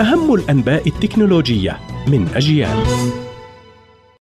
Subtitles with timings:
[0.00, 2.76] أهم الأنباء التكنولوجية من أجيال.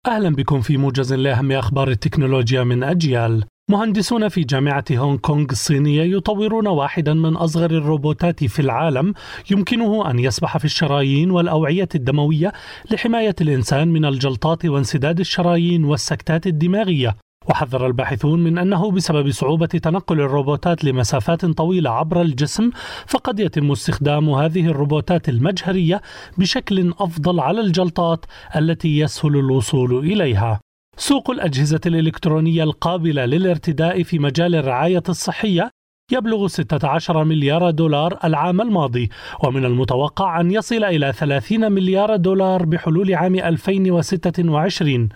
[0.07, 3.45] أهلا بكم في موجز لأهم أخبار التكنولوجيا من أجيال.
[3.71, 9.15] مهندسون في جامعة هونغ كونغ الصينية يطورون واحدا من أصغر الروبوتات في العالم.
[9.51, 12.53] يمكنه أن يسبح في الشرايين والأوعية الدموية
[12.91, 17.17] لحماية الإنسان من الجلطات وانسداد الشرايين والسكتات الدماغية.
[17.51, 22.71] وحذر الباحثون من أنه بسبب صعوبة تنقل الروبوتات لمسافات طويلة عبر الجسم
[23.07, 26.03] فقد يتم استخدام هذه الروبوتات المجهرية
[26.39, 28.25] بشكل أفضل على الجلطات
[28.57, 30.61] التي يسهل الوصول إليها.
[30.97, 35.71] سوق الأجهزة الإلكترونية القابلة للارتداء في مجال الرعاية الصحية
[36.11, 39.11] يبلغ 16 مليار دولار العام الماضي
[39.45, 45.09] ومن المتوقع أن يصل إلى 30 مليار دولار بحلول عام 2026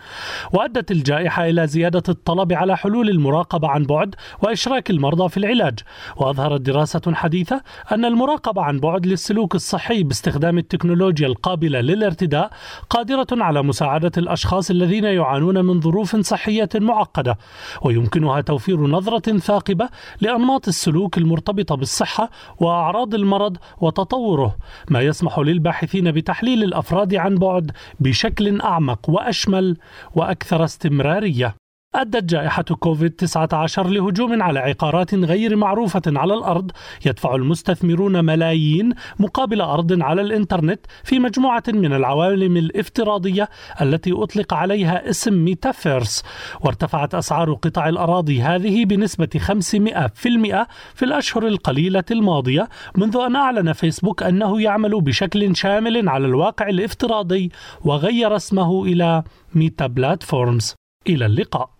[0.53, 5.79] وأدت الجائحة إلى زيادة الطلب على حلول المراقبة عن بعد وإشراك المرضى في العلاج.
[6.17, 7.63] وأظهرت دراسة حديثة
[7.93, 12.51] أن المراقبة عن بعد للسلوك الصحي باستخدام التكنولوجيا القابلة للارتداء
[12.91, 17.39] قادرة على مساعدة الأشخاص الذين يعانون من ظروف صحية معقدة
[17.83, 19.89] ويمكنها توفير نظرة ثاقبة
[20.21, 20.86] لأنماط السلوك
[21.19, 24.57] المرتبطة بالصحة وأعراض المرض وتطوره
[24.91, 27.71] ما يسمح للباحثين بتحليل الأفراد عن بعد
[28.01, 29.77] بشكل أعمق وأشمل
[30.15, 31.66] وأكثر استمرارية.
[31.97, 36.71] أدت جائحة كوفيد 19 لهجوم على عقارات غير معروفة على الأرض
[37.07, 43.49] يدفع المستثمرون ملايين مقابل أرض على الإنترنت في مجموعة من العوالم الافتراضية
[43.83, 46.25] التي أطلق عليها اسم ميتافيرس.
[46.61, 54.23] وارتفعت أسعار قطع الأراضي هذه بنسبة 500% في الأشهر القليلة الماضية منذ أن أعلن فيسبوك
[54.23, 57.51] أنه يعمل بشكل شامل على الواقع الافتراضي
[57.85, 59.23] وغير اسمه إلى
[59.55, 60.86] ميتا بلاتفورمز.
[61.09, 61.71] إلى اللقاء.